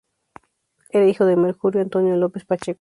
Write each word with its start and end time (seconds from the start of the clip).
Era 0.89 1.05
hijo 1.05 1.25
de 1.27 1.35
Mercurio 1.35 1.79
Antonio 1.79 2.15
López-Pacheco. 2.15 2.69